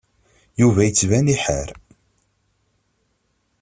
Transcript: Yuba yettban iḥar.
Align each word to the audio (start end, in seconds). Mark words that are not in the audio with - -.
Yuba 0.61 0.81
yettban 0.83 1.27
iḥar. 1.35 1.69